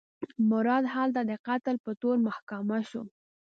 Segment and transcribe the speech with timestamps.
[0.49, 3.01] مراد هلته د قتل په تور محاکمه شو.